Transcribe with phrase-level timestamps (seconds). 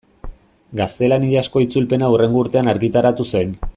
[0.79, 3.55] Gaztelaniazko itzulpena hurrengo urtean argitaratu zen.